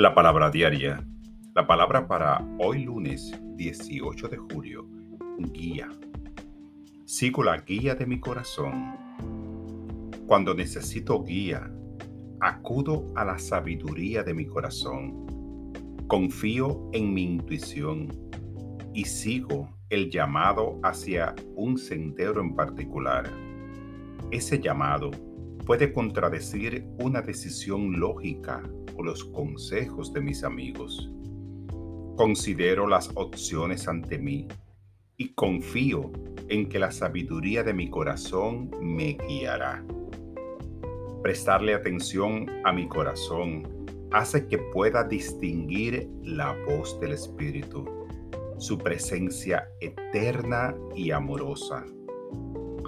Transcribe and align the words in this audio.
La 0.00 0.14
palabra 0.14 0.50
diaria. 0.50 1.06
La 1.54 1.66
palabra 1.66 2.08
para 2.08 2.42
hoy 2.58 2.84
lunes 2.84 3.38
18 3.56 4.28
de 4.28 4.38
julio. 4.38 4.88
Guía. 5.52 5.90
Sigo 7.04 7.44
la 7.44 7.58
guía 7.58 7.94
de 7.94 8.06
mi 8.06 8.18
corazón. 8.18 8.96
Cuando 10.26 10.54
necesito 10.54 11.22
guía, 11.22 11.70
acudo 12.40 13.12
a 13.14 13.26
la 13.26 13.38
sabiduría 13.38 14.22
de 14.22 14.32
mi 14.32 14.46
corazón. 14.46 15.26
Confío 16.06 16.88
en 16.94 17.12
mi 17.12 17.24
intuición 17.24 18.08
y 18.94 19.04
sigo 19.04 19.68
el 19.90 20.10
llamado 20.10 20.80
hacia 20.82 21.34
un 21.56 21.76
sendero 21.76 22.40
en 22.40 22.56
particular. 22.56 23.28
Ese 24.30 24.60
llamado 24.60 25.10
puede 25.70 25.92
contradecir 25.92 26.84
una 26.98 27.22
decisión 27.22 28.00
lógica 28.00 28.60
o 28.96 29.04
los 29.04 29.24
consejos 29.26 30.12
de 30.12 30.20
mis 30.20 30.42
amigos. 30.42 31.08
Considero 32.16 32.88
las 32.88 33.08
opciones 33.14 33.86
ante 33.86 34.18
mí 34.18 34.48
y 35.16 35.32
confío 35.34 36.10
en 36.48 36.68
que 36.68 36.80
la 36.80 36.90
sabiduría 36.90 37.62
de 37.62 37.72
mi 37.72 37.88
corazón 37.88 38.72
me 38.80 39.16
guiará. 39.28 39.84
Prestarle 41.22 41.74
atención 41.74 42.46
a 42.64 42.72
mi 42.72 42.88
corazón 42.88 43.86
hace 44.10 44.48
que 44.48 44.58
pueda 44.58 45.04
distinguir 45.04 46.10
la 46.24 46.52
voz 46.66 46.98
del 46.98 47.12
Espíritu, 47.12 47.88
su 48.58 48.76
presencia 48.76 49.68
eterna 49.80 50.74
y 50.96 51.12
amorosa. 51.12 51.86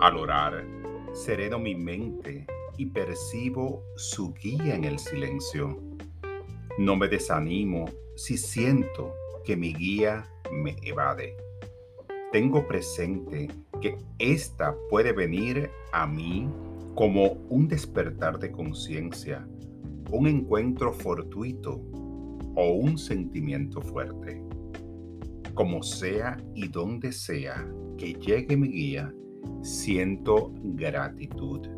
Al 0.01 0.17
orar, 0.17 0.67
sereno 1.13 1.61
mi 1.61 1.77
mente 1.77 2.45
y 2.77 2.87
percibo 2.87 3.83
su 3.97 4.33
guía 4.35 4.75
en 4.75 4.85
el 4.85 4.99
silencio. 4.99 5.81
No 6.79 6.97
me 6.97 7.09
desanimo 7.09 7.85
si 8.17 8.37
siento 8.37 9.15
que 9.45 9.57
mi 9.57 9.75
guía 9.75 10.25
me 10.53 10.77
evade. 10.83 11.37
Tengo 12.31 12.67
presente 12.67 13.49
que 13.81 13.99
esta 14.19 14.75
puede 14.89 15.13
venir 15.13 15.71
a 15.93 16.07
mí 16.07 16.49
como 16.95 17.33
un 17.49 17.69
despertar 17.69 18.39
de 18.39 18.51
conciencia, 18.51 19.47
un 20.11 20.27
encuentro 20.27 20.93
fortuito 20.93 21.81
o 22.55 22.71
un 22.73 22.97
sentimiento 22.97 23.81
fuerte. 23.81 24.43
Como 25.55 25.83
sea 25.83 26.43
y 26.55 26.69
donde 26.69 27.13
sea 27.13 27.67
que 27.99 28.15
llegue 28.15 28.57
mi 28.57 28.69
guía, 28.69 29.13
siento 29.63 30.53
gratitud 30.63 31.69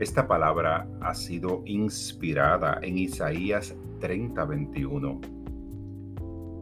esta 0.00 0.28
palabra 0.28 0.88
ha 1.00 1.14
sido 1.14 1.62
inspirada 1.66 2.78
en 2.82 2.98
Isaías 2.98 3.74
30:21. 4.00 5.20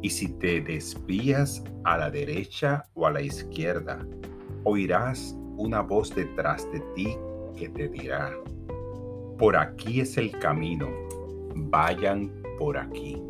Y 0.02 0.10
si 0.10 0.28
te 0.38 0.60
desvías 0.60 1.62
a 1.84 1.98
la 1.98 2.10
derecha 2.10 2.86
o 2.94 3.06
a 3.06 3.10
la 3.10 3.22
izquierda, 3.22 4.06
oirás 4.64 5.36
una 5.56 5.80
voz 5.80 6.14
detrás 6.14 6.70
de 6.72 6.80
ti 6.94 7.16
que 7.56 7.68
te 7.68 7.88
dirá, 7.88 8.32
por 9.38 9.56
aquí 9.56 10.00
es 10.00 10.16
el 10.16 10.30
camino, 10.38 10.88
vayan 11.54 12.32
por 12.58 12.76
aquí. 12.76 13.22